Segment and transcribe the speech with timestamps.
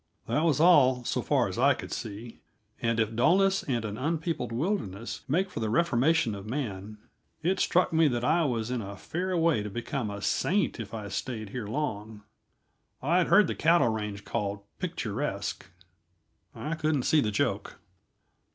[0.25, 2.39] That was all, so far as I could see,
[2.81, 6.97] and if dulness and an unpeopled wilderness make for the reformation of man,
[7.43, 10.95] it struck me that I was in a fair way to become a saint if
[10.95, 12.23] I stayed here long.
[13.03, 15.69] I had heard the cattle range called picturesque;
[16.55, 17.77] I couldn't see the joke.